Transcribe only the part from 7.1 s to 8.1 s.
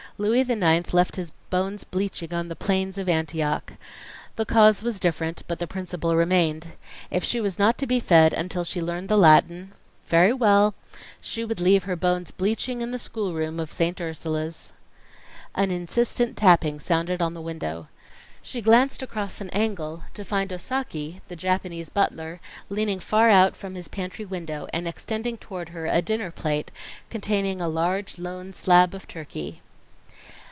she was not to be